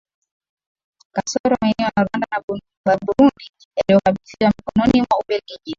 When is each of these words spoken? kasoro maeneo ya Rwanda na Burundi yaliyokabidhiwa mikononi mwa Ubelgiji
kasoro 1.15 1.55
maeneo 1.61 1.89
ya 1.97 2.03
Rwanda 2.05 2.27
na 2.85 2.97
Burundi 3.05 3.49
yaliyokabidhiwa 3.77 4.53
mikononi 4.57 5.01
mwa 5.01 5.19
Ubelgiji 5.23 5.69